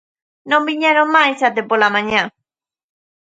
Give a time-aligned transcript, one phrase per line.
[0.51, 2.21] Non viñeron máis até pola mañá.